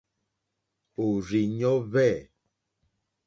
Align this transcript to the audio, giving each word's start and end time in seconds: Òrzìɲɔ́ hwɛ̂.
Òrzìɲɔ́ 1.05 1.75
hwɛ̂. 1.91 2.13